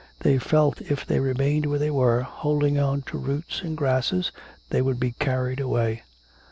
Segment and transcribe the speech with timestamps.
[0.21, 4.69] They felt if they remained where they were, holding on to roots and grasses, that
[4.71, 6.01] they would be carried away.